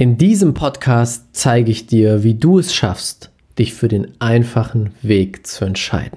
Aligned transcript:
In 0.00 0.16
diesem 0.16 0.54
Podcast 0.54 1.26
zeige 1.32 1.70
ich 1.70 1.86
dir, 1.86 2.22
wie 2.22 2.32
du 2.32 2.58
es 2.58 2.74
schaffst, 2.74 3.30
dich 3.58 3.74
für 3.74 3.86
den 3.86 4.18
einfachen 4.18 4.94
Weg 5.02 5.46
zu 5.46 5.66
entscheiden. 5.66 6.16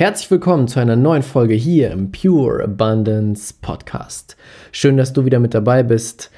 Herzlich 0.00 0.30
willkommen 0.30 0.66
zu 0.66 0.80
einer 0.80 0.96
neuen 0.96 1.22
Folge 1.22 1.52
hier 1.52 1.90
im 1.90 2.10
Pure 2.10 2.64
Abundance 2.64 3.52
Podcast. 3.60 4.34
Schön, 4.72 4.96
dass 4.96 5.12
du 5.12 5.26
wieder 5.26 5.38
mit 5.40 5.52
dabei 5.52 5.82
bist. 5.82 6.30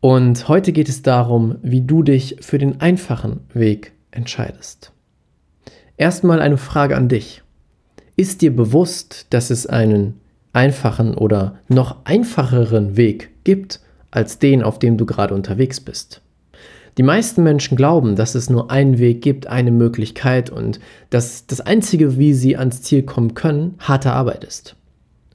Und 0.00 0.48
heute 0.48 0.70
geht 0.72 0.90
es 0.90 1.00
darum, 1.00 1.56
wie 1.62 1.80
du 1.80 2.02
dich 2.02 2.36
für 2.42 2.58
den 2.58 2.82
einfachen 2.82 3.40
Weg 3.54 3.92
entscheidest. 4.10 4.92
Erstmal 5.96 6.42
eine 6.42 6.58
Frage 6.58 6.94
an 6.94 7.08
dich. 7.08 7.42
Ist 8.16 8.42
dir 8.42 8.54
bewusst, 8.54 9.28
dass 9.30 9.48
es 9.48 9.66
einen 9.66 10.20
einfachen 10.52 11.14
oder 11.14 11.58
noch 11.68 12.04
einfacheren 12.04 12.98
Weg 12.98 13.30
gibt 13.44 13.80
als 14.10 14.38
den, 14.38 14.62
auf 14.62 14.78
dem 14.78 14.98
du 14.98 15.06
gerade 15.06 15.34
unterwegs 15.34 15.80
bist? 15.80 16.20
Die 17.00 17.02
meisten 17.02 17.42
Menschen 17.42 17.78
glauben, 17.78 18.14
dass 18.14 18.34
es 18.34 18.50
nur 18.50 18.70
einen 18.70 18.98
Weg 18.98 19.22
gibt, 19.22 19.46
eine 19.46 19.70
Möglichkeit 19.70 20.50
und 20.50 20.80
dass 21.08 21.46
das 21.46 21.62
Einzige, 21.62 22.18
wie 22.18 22.34
sie 22.34 22.58
ans 22.58 22.82
Ziel 22.82 23.02
kommen 23.02 23.32
können, 23.32 23.76
harte 23.78 24.12
Arbeit 24.12 24.44
ist. 24.44 24.76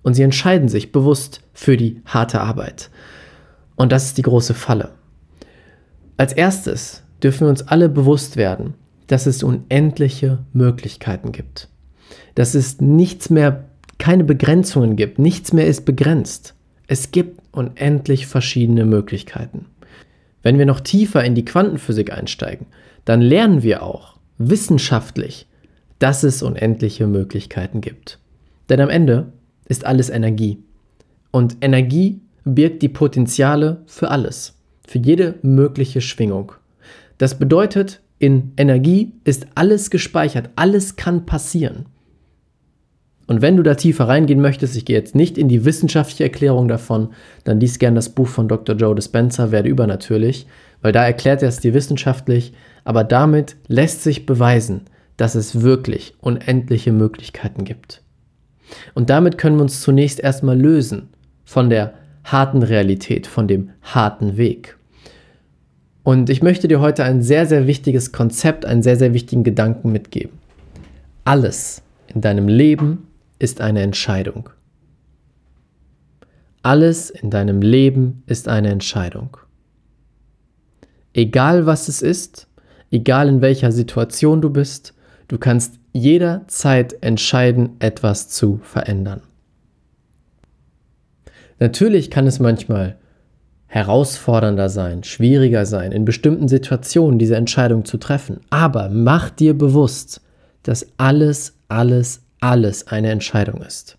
Und 0.03 0.13
sie 0.13 0.21
entscheiden 0.21 0.69
sich 0.69 0.91
bewusst 0.91 1.41
für 1.53 1.75
die 1.75 2.02
harte 2.05 2.39
Arbeit. 2.39 2.91
Und 3.75 3.91
das 3.91 4.05
ist 4.05 4.19
die 4.19 4.21
große 4.21 4.53
Falle. 4.53 4.91
Als 6.17 6.33
erstes 6.33 7.02
dürfen 7.23 7.41
wir 7.41 7.49
uns 7.49 7.67
alle 7.67 7.89
bewusst 7.89 8.38
werden, 8.38 8.75
dass 9.08 9.25
es 9.25 9.41
unendliche 9.41 10.45
Möglichkeiten 10.53 11.31
gibt 11.31 11.67
dass 12.36 12.53
es 12.53 12.81
nichts 12.81 13.30
mehr, 13.30 13.66
keine 13.97 14.25
Begrenzungen 14.25 14.97
gibt, 14.97 15.19
nichts 15.19 15.53
mehr 15.53 15.67
ist 15.67 15.86
begrenzt. 15.86 16.53
Es 16.88 17.11
gibt 17.11 17.41
unendlich 17.52 18.27
verschiedene 18.27 18.86
Möglichkeiten. 18.86 19.66
Wenn 20.45 20.59
wir 20.59 20.67
noch 20.67 20.79
tiefer 20.79 21.23
in 21.23 21.33
die 21.33 21.43
Quantenphysik 21.43 22.13
einsteigen, 22.13 22.67
dann 23.03 23.19
lernen 23.19 23.63
wir 23.63 23.81
auch 23.81 24.19
wissenschaftlich, 24.38 25.47
dass 25.97 26.21
es 26.21 26.43
unendliche 26.43 27.07
Möglichkeiten 27.07 27.81
gibt. 27.81 28.19
Denn 28.69 28.79
am 28.79 28.89
Ende 28.89 29.33
ist 29.67 29.87
alles 29.87 30.11
Energie. 30.11 30.59
Und 31.31 31.57
Energie 31.61 32.21
birgt 32.43 32.83
die 32.83 32.89
Potenziale 32.89 33.81
für 33.87 34.11
alles, 34.11 34.53
für 34.87 34.99
jede 34.99 35.39
mögliche 35.41 35.99
Schwingung. 35.99 36.52
Das 37.17 37.39
bedeutet, 37.39 38.02
in 38.19 38.53
Energie 38.55 39.13
ist 39.23 39.47
alles 39.55 39.89
gespeichert, 39.89 40.52
alles 40.55 40.95
kann 40.95 41.25
passieren. 41.25 41.87
Und 43.27 43.41
wenn 43.41 43.57
du 43.57 43.63
da 43.63 43.73
tiefer 43.73 44.07
reingehen 44.07 44.41
möchtest, 44.41 44.75
ich 44.75 44.85
gehe 44.85 44.97
jetzt 44.97 45.15
nicht 45.15 45.37
in 45.37 45.49
die 45.49 45.65
wissenschaftliche 45.65 46.25
Erklärung 46.25 46.67
davon, 46.67 47.09
dann 47.43 47.59
liest 47.59 47.79
gern 47.79 47.95
das 47.95 48.09
Buch 48.09 48.27
von 48.27 48.47
Dr. 48.47 48.75
Joe 48.75 48.93
Dispenza, 48.93 49.51
Werde 49.51 49.69
übernatürlich, 49.69 50.45
weil 50.81 50.91
da 50.91 51.03
erklärt 51.03 51.41
er 51.41 51.49
es 51.49 51.59
dir 51.59 51.73
wissenschaftlich, 51.73 52.53
aber 52.83 53.03
damit 53.03 53.55
lässt 53.67 54.03
sich 54.03 54.25
beweisen, 54.25 54.81
dass 55.17 55.33
es 55.33 55.61
wirklich 55.61 56.14
unendliche 56.21 56.91
Möglichkeiten 56.91 57.64
gibt. 57.64 58.02
Und 58.93 59.09
damit 59.09 59.37
können 59.37 59.58
wir 59.58 59.64
uns 59.64 59.81
zunächst 59.81 60.19
erstmal 60.19 60.59
lösen 60.59 61.09
von 61.45 61.69
der 61.69 61.93
harten 62.23 62.64
Realität, 62.64 63.27
von 63.27 63.47
dem 63.47 63.69
harten 63.81 64.37
Weg. 64.37 64.77
Und 66.03 66.30
ich 66.30 66.43
möchte 66.43 66.67
dir 66.67 66.81
heute 66.81 67.03
ein 67.03 67.23
sehr, 67.23 67.47
sehr 67.47 67.65
wichtiges 67.65 68.11
Konzept, 68.11 68.65
einen 68.65 68.83
sehr, 68.83 68.95
sehr 68.95 69.14
wichtigen 69.14 69.43
Gedanken 69.43 69.91
mitgeben. 69.91 70.37
Alles 71.23 71.81
in 72.08 72.21
deinem 72.21 72.47
Leben 72.47 73.05
ist 73.39 73.61
eine 73.61 73.81
Entscheidung. 73.81 74.49
Alles 76.63 77.09
in 77.09 77.29
deinem 77.29 77.61
Leben 77.61 78.23
ist 78.25 78.47
eine 78.47 78.69
Entscheidung. 78.69 79.37
Egal 81.13 81.65
was 81.65 81.87
es 81.87 82.01
ist, 82.01 82.47
egal 82.91 83.29
in 83.29 83.41
welcher 83.41 83.71
Situation 83.71 84.41
du 84.41 84.49
bist, 84.49 84.93
du 85.27 85.37
kannst 85.37 85.79
jederzeit 85.93 87.01
entscheiden, 87.01 87.77
etwas 87.79 88.29
zu 88.29 88.59
verändern. 88.63 89.21
Natürlich 91.59 92.11
kann 92.11 92.27
es 92.27 92.39
manchmal 92.39 92.97
herausfordernder 93.67 94.69
sein, 94.69 95.03
schwieriger 95.03 95.65
sein, 95.65 95.91
in 95.91 96.03
bestimmten 96.05 96.47
Situationen 96.47 97.19
diese 97.19 97.35
Entscheidung 97.35 97.85
zu 97.85 97.97
treffen. 97.97 98.39
Aber 98.49 98.89
mach 98.89 99.29
dir 99.29 99.57
bewusst, 99.57 100.21
dass 100.63 100.87
alles, 100.97 101.57
alles, 101.67 102.24
alles 102.45 102.88
eine 102.88 103.10
Entscheidung 103.10 103.61
ist. 103.61 103.98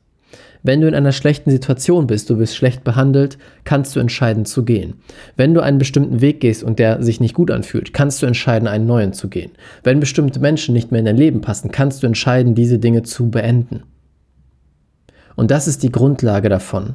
Wenn 0.63 0.81
du 0.81 0.89
in 0.89 0.95
einer 0.95 1.13
schlechten 1.13 1.51
Situation 1.51 2.07
bist, 2.07 2.31
du 2.31 2.37
bist 2.37 2.57
schlecht 2.57 2.85
behandelt, 2.85 3.39
kannst 3.65 3.95
du 3.95 4.01
entscheiden 4.01 4.45
zu 4.45 4.65
gehen. 4.65 4.95
Wenn 5.37 5.55
du 5.55 5.61
einen 5.61 5.79
bestimmten 5.79 6.21
Weg 6.21 6.41
gehst 6.41 6.63
und 6.65 6.79
der 6.79 7.03
sich 7.03 7.21
nicht 7.21 7.35
gut 7.35 7.51
anfühlt, 7.51 7.93
kannst 7.93 8.23
du 8.23 8.27
entscheiden, 8.27 8.67
einen 8.67 8.87
neuen 8.87 9.13
zu 9.13 9.29
gehen. 9.29 9.53
Wenn 9.85 10.01
bestimmte 10.01 10.41
Menschen 10.41 10.73
nicht 10.73 10.91
mehr 10.91 11.01
in 11.01 11.07
dein 11.07 11.17
Leben 11.17 11.41
passen, 11.41 11.71
kannst 11.71 12.03
du 12.03 12.07
entscheiden, 12.07 12.55
diese 12.55 12.79
Dinge 12.79 13.03
zu 13.03 13.31
beenden. 13.31 13.83
Und 15.37 15.51
das 15.51 15.69
ist 15.69 15.83
die 15.83 15.93
Grundlage 15.93 16.49
davon, 16.49 16.95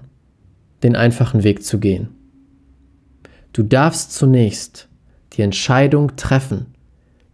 den 0.83 0.95
einfachen 0.95 1.43
Weg 1.43 1.63
zu 1.63 1.79
gehen. 1.79 2.09
Du 3.53 3.63
darfst 3.63 4.13
zunächst 4.13 4.89
die 5.33 5.41
Entscheidung 5.41 6.15
treffen, 6.15 6.67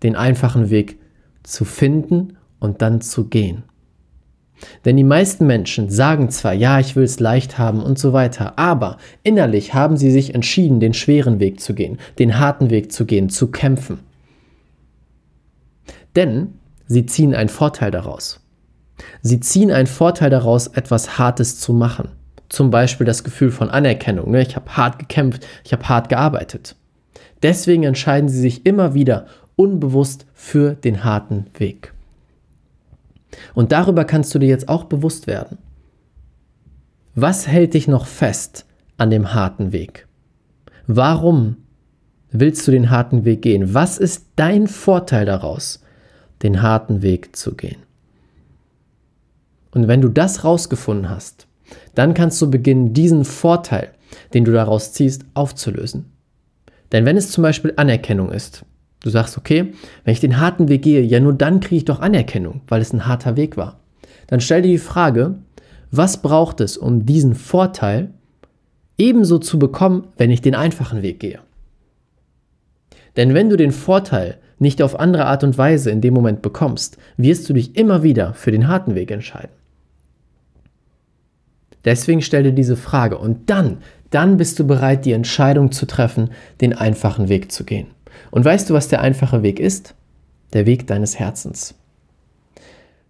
den 0.03 0.15
einfachen 0.15 0.69
Weg 0.69 0.99
zu 1.43 1.65
finden 1.65 2.37
und 2.59 2.81
dann 2.81 3.01
zu 3.01 3.25
gehen. 3.25 3.63
Denn 4.85 4.97
die 4.97 5.03
meisten 5.03 5.45
Menschen 5.45 5.89
sagen 5.89 6.29
zwar, 6.29 6.53
ja, 6.53 6.79
ich 6.79 6.95
will 6.95 7.03
es 7.03 7.19
leicht 7.19 7.57
haben 7.57 7.81
und 7.81 7.99
so 7.99 8.13
weiter, 8.13 8.57
aber 8.57 8.97
innerlich 9.23 9.73
haben 9.73 9.97
sie 9.97 10.11
sich 10.11 10.33
entschieden, 10.33 10.79
den 10.79 10.93
schweren 10.93 11.39
Weg 11.39 11.59
zu 11.59 11.73
gehen, 11.73 11.99
den 12.19 12.39
harten 12.39 12.69
Weg 12.69 12.91
zu 12.91 13.05
gehen, 13.05 13.29
zu 13.29 13.51
kämpfen. 13.51 13.99
Denn 16.15 16.55
sie 16.87 17.05
ziehen 17.05 17.35
einen 17.35 17.49
Vorteil 17.49 17.91
daraus. 17.91 18.39
Sie 19.21 19.39
ziehen 19.39 19.71
einen 19.71 19.87
Vorteil 19.87 20.31
daraus, 20.31 20.67
etwas 20.67 21.19
Hartes 21.19 21.59
zu 21.59 21.73
machen. 21.73 22.09
Zum 22.49 22.71
Beispiel 22.71 23.05
das 23.05 23.23
Gefühl 23.23 23.51
von 23.51 23.69
Anerkennung. 23.69 24.31
Ne? 24.31 24.41
Ich 24.41 24.55
habe 24.55 24.75
hart 24.75 24.99
gekämpft, 24.99 25.45
ich 25.63 25.73
habe 25.73 25.87
hart 25.87 26.09
gearbeitet. 26.09 26.75
Deswegen 27.43 27.83
entscheiden 27.83 28.29
sie 28.29 28.39
sich 28.39 28.65
immer 28.65 28.93
wieder 28.93 29.27
unbewusst 29.55 30.25
für 30.33 30.73
den 30.73 31.03
harten 31.03 31.47
Weg. 31.57 31.93
Und 33.53 33.71
darüber 33.71 34.05
kannst 34.05 34.33
du 34.33 34.39
dir 34.39 34.47
jetzt 34.47 34.69
auch 34.69 34.85
bewusst 34.85 35.27
werden. 35.27 35.57
Was 37.15 37.47
hält 37.47 37.73
dich 37.73 37.87
noch 37.87 38.05
fest 38.05 38.65
an 38.97 39.09
dem 39.09 39.33
harten 39.33 39.71
Weg? 39.71 40.07
Warum 40.85 41.57
willst 42.31 42.67
du 42.67 42.71
den 42.71 42.89
harten 42.89 43.25
Weg 43.25 43.41
gehen? 43.41 43.73
Was 43.73 43.97
ist 43.97 44.27
dein 44.35 44.67
Vorteil 44.67 45.25
daraus, 45.25 45.81
den 46.43 46.61
harten 46.61 47.01
Weg 47.01 47.35
zu 47.35 47.55
gehen? 47.55 47.81
Und 49.71 49.87
wenn 49.87 50.01
du 50.01 50.09
das 50.09 50.43
rausgefunden 50.43 51.09
hast, 51.09 51.47
dann 51.95 52.13
kannst 52.13 52.41
du 52.41 52.49
beginnen, 52.49 52.93
diesen 52.93 53.25
Vorteil, 53.25 53.91
den 54.33 54.45
du 54.45 54.51
daraus 54.51 54.93
ziehst, 54.93 55.25
aufzulösen. 55.33 56.05
Denn 56.91 57.05
wenn 57.05 57.17
es 57.17 57.31
zum 57.31 57.41
Beispiel 57.41 57.73
Anerkennung 57.75 58.31
ist, 58.31 58.63
Du 59.03 59.09
sagst, 59.09 59.37
okay, 59.37 59.73
wenn 60.03 60.13
ich 60.13 60.19
den 60.19 60.39
harten 60.39 60.69
Weg 60.69 60.81
gehe, 60.81 61.01
ja 61.01 61.19
nur 61.19 61.33
dann 61.33 61.59
kriege 61.59 61.77
ich 61.77 61.85
doch 61.85 61.99
Anerkennung, 61.99 62.61
weil 62.67 62.81
es 62.81 62.93
ein 62.93 63.05
harter 63.05 63.37
Weg 63.37 63.57
war. 63.57 63.79
Dann 64.27 64.41
stell 64.41 64.61
dir 64.61 64.71
die 64.71 64.77
Frage, 64.77 65.35
was 65.91 66.21
braucht 66.21 66.59
es, 66.61 66.77
um 66.77 67.05
diesen 67.05 67.35
Vorteil 67.35 68.11
ebenso 68.97 69.37
zu 69.37 69.59
bekommen, 69.59 70.07
wenn 70.17 70.31
ich 70.31 70.41
den 70.41 70.55
einfachen 70.55 71.01
Weg 71.01 71.19
gehe? 71.19 71.39
Denn 73.15 73.33
wenn 73.33 73.49
du 73.49 73.57
den 73.57 73.71
Vorteil 73.71 74.37
nicht 74.59 74.81
auf 74.81 74.99
andere 74.99 75.25
Art 75.25 75.43
und 75.43 75.57
Weise 75.57 75.91
in 75.91 76.01
dem 76.01 76.13
Moment 76.13 76.41
bekommst, 76.41 76.97
wirst 77.17 77.47
du 77.47 77.53
dich 77.53 77.75
immer 77.75 78.03
wieder 78.03 78.33
für 78.33 78.51
den 78.51 78.67
harten 78.67 78.95
Weg 78.95 79.11
entscheiden. 79.11 79.51
Deswegen 81.85 82.21
stell 82.21 82.43
dir 82.43 82.51
diese 82.51 82.75
Frage 82.75 83.17
und 83.17 83.49
dann, 83.49 83.77
dann 84.09 84.37
bist 84.37 84.59
du 84.59 84.67
bereit, 84.67 85.05
die 85.05 85.13
Entscheidung 85.13 85.71
zu 85.71 85.85
treffen, 85.85 86.31
den 86.59 86.73
einfachen 86.73 87.29
Weg 87.29 87.51
zu 87.51 87.63
gehen. 87.63 87.87
Und 88.31 88.45
weißt 88.45 88.69
du, 88.69 88.73
was 88.73 88.87
der 88.87 89.01
einfache 89.01 89.43
Weg 89.43 89.59
ist? 89.59 89.95
Der 90.53 90.65
Weg 90.65 90.87
deines 90.87 91.19
Herzens. 91.19 91.75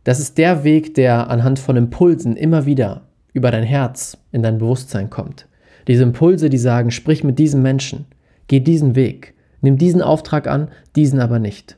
Das 0.03 0.19
ist 0.19 0.37
der 0.37 0.63
Weg, 0.63 0.93
der 0.93 1.29
anhand 1.29 1.59
von 1.59 1.75
Impulsen 1.75 2.37
immer 2.37 2.65
wieder 2.65 3.01
über 3.33 3.51
dein 3.51 3.63
Herz 3.63 4.17
in 4.31 4.41
dein 4.41 4.57
Bewusstsein 4.57 5.09
kommt. 5.09 5.47
Diese 5.87 6.03
Impulse, 6.03 6.49
die 6.49 6.57
sagen, 6.57 6.91
sprich 6.91 7.23
mit 7.23 7.39
diesem 7.39 7.61
Menschen, 7.61 8.05
geh 8.47 8.59
diesen 8.59 8.95
Weg, 8.95 9.33
nimm 9.61 9.77
diesen 9.77 10.01
Auftrag 10.01 10.47
an, 10.47 10.69
diesen 10.95 11.19
aber 11.19 11.39
nicht. 11.39 11.77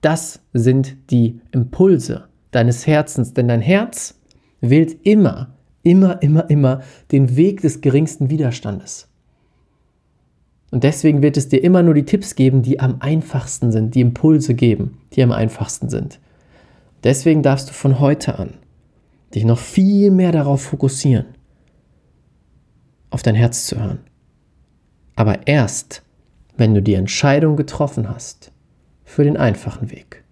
Das 0.00 0.40
sind 0.52 1.10
die 1.10 1.40
Impulse 1.50 2.28
deines 2.50 2.86
Herzens, 2.86 3.34
denn 3.34 3.48
dein 3.48 3.60
Herz 3.60 4.20
wählt 4.60 5.06
immer, 5.06 5.54
immer, 5.82 6.22
immer, 6.22 6.48
immer 6.50 6.82
den 7.12 7.36
Weg 7.36 7.62
des 7.62 7.80
geringsten 7.80 8.30
Widerstandes. 8.30 9.07
Und 10.70 10.84
deswegen 10.84 11.22
wird 11.22 11.36
es 11.36 11.48
dir 11.48 11.62
immer 11.62 11.82
nur 11.82 11.94
die 11.94 12.04
Tipps 12.04 12.34
geben, 12.34 12.62
die 12.62 12.80
am 12.80 12.96
einfachsten 13.00 13.72
sind, 13.72 13.94
die 13.94 14.00
Impulse 14.00 14.54
geben, 14.54 14.98
die 15.14 15.22
am 15.22 15.32
einfachsten 15.32 15.88
sind. 15.88 16.20
Deswegen 17.04 17.42
darfst 17.42 17.70
du 17.70 17.72
von 17.72 18.00
heute 18.00 18.38
an 18.38 18.54
dich 19.34 19.44
noch 19.44 19.58
viel 19.58 20.10
mehr 20.10 20.32
darauf 20.32 20.62
fokussieren, 20.62 21.26
auf 23.10 23.22
dein 23.22 23.34
Herz 23.34 23.66
zu 23.66 23.78
hören. 23.78 24.00
Aber 25.16 25.46
erst, 25.46 26.02
wenn 26.56 26.74
du 26.74 26.82
die 26.82 26.94
Entscheidung 26.94 27.56
getroffen 27.56 28.08
hast 28.08 28.52
für 29.04 29.24
den 29.24 29.36
einfachen 29.36 29.90
Weg 29.90 30.24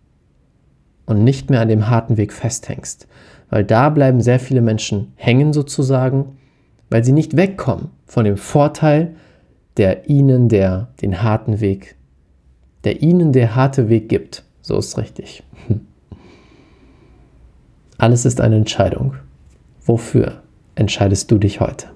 und 1.07 1.25
nicht 1.25 1.51
mehr 1.51 1.61
an 1.61 1.69
dem 1.69 1.89
harten 1.89 2.17
Weg 2.17 2.33
festhängst, 2.33 3.07
weil 3.51 3.65
da 3.65 3.91
bleiben 3.91 4.21
sehr 4.21 4.41
viele 4.41 4.61
Menschen 4.61 5.13
hängen 5.17 5.53
sozusagen, 5.53 6.39
weil 6.91 7.05
sie 7.05 7.13
nicht 7.13 7.37
wegkommen 7.37 7.91
von 8.07 8.25
dem 8.25 8.37
Vorteil, 8.37 9.15
der 9.77 10.09
ihnen 10.09 10.49
der 10.49 10.89
den 11.03 11.23
harten 11.23 11.61
Weg, 11.61 11.97
der 12.85 13.03
ihnen 13.03 13.33
der 13.33 13.55
harte 13.55 13.89
Weg 13.89 14.09
gibt. 14.09 14.45
So 14.63 14.77
ist 14.79 14.99
richtig. 14.99 15.43
Alles 17.99 18.25
ist 18.25 18.41
eine 18.41 18.57
Entscheidung. 18.57 19.15
Wofür 19.85 20.43
entscheidest 20.75 21.31
du 21.31 21.39
dich 21.39 21.61
heute? 21.61 21.87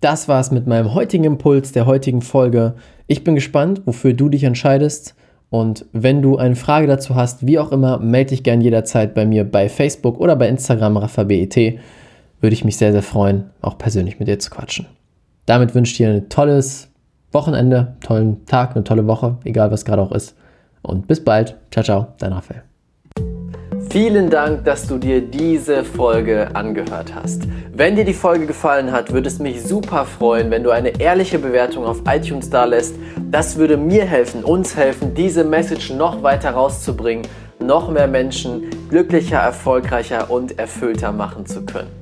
Das 0.00 0.26
war 0.26 0.40
es 0.40 0.50
mit 0.50 0.66
meinem 0.66 0.94
heutigen 0.94 1.24
Impuls 1.24 1.70
der 1.70 1.86
heutigen 1.86 2.22
Folge. 2.22 2.74
Ich 3.06 3.22
bin 3.22 3.36
gespannt, 3.36 3.82
wofür 3.84 4.14
du 4.14 4.28
dich 4.28 4.42
entscheidest. 4.42 5.14
Und 5.48 5.86
wenn 5.92 6.22
du 6.22 6.38
eine 6.38 6.56
Frage 6.56 6.86
dazu 6.88 7.14
hast, 7.14 7.46
wie 7.46 7.58
auch 7.58 7.70
immer, 7.70 7.98
melde 7.98 8.30
dich 8.30 8.42
gern 8.42 8.60
jederzeit 8.60 9.14
bei 9.14 9.26
mir 9.26 9.44
bei 9.44 9.68
Facebook 9.68 10.18
oder 10.18 10.34
bei 10.34 10.48
Instagram 10.48 10.96
RaffaBET. 10.96 11.78
Würde 12.40 12.54
ich 12.54 12.64
mich 12.64 12.78
sehr, 12.78 12.90
sehr 12.90 13.02
freuen, 13.02 13.50
auch 13.60 13.78
persönlich 13.78 14.18
mit 14.18 14.26
dir 14.26 14.40
zu 14.40 14.50
quatschen. 14.50 14.86
Damit 15.46 15.74
wünsche 15.74 15.92
ich 15.92 15.96
dir 15.98 16.08
ein 16.08 16.28
tolles 16.28 16.88
Wochenende, 17.32 17.96
tollen 18.00 18.44
Tag, 18.46 18.74
eine 18.74 18.84
tolle 18.84 19.06
Woche, 19.06 19.38
egal 19.44 19.70
was 19.70 19.84
gerade 19.84 20.02
auch 20.02 20.12
ist. 20.12 20.36
Und 20.82 21.06
bis 21.06 21.24
bald. 21.24 21.56
Ciao, 21.70 21.84
ciao, 21.84 22.06
dein 22.18 22.32
Raphael. 22.32 22.62
Vielen 23.90 24.30
Dank, 24.30 24.64
dass 24.64 24.86
du 24.86 24.96
dir 24.96 25.20
diese 25.20 25.84
Folge 25.84 26.54
angehört 26.54 27.14
hast. 27.14 27.42
Wenn 27.74 27.94
dir 27.94 28.04
die 28.04 28.14
Folge 28.14 28.46
gefallen 28.46 28.90
hat, 28.90 29.12
würde 29.12 29.28
es 29.28 29.38
mich 29.38 29.62
super 29.62 30.06
freuen, 30.06 30.50
wenn 30.50 30.62
du 30.62 30.70
eine 30.70 30.98
ehrliche 31.00 31.38
Bewertung 31.38 31.84
auf 31.84 32.02
iTunes 32.06 32.48
da 32.48 32.64
lässt. 32.64 32.94
Das 33.30 33.56
würde 33.56 33.76
mir 33.76 34.04
helfen, 34.04 34.44
uns 34.44 34.76
helfen, 34.76 35.14
diese 35.14 35.44
Message 35.44 35.92
noch 35.92 36.22
weiter 36.22 36.52
rauszubringen, 36.52 37.26
noch 37.60 37.90
mehr 37.90 38.08
Menschen 38.08 38.70
glücklicher, 38.88 39.38
erfolgreicher 39.38 40.30
und 40.30 40.58
erfüllter 40.58 41.12
machen 41.12 41.44
zu 41.44 41.64
können. 41.66 42.01